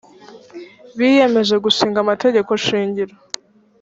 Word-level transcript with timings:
biyemeje 0.97 1.55
gushing 1.65 1.95
amategeko 2.03 2.51
shingiro. 2.65 3.13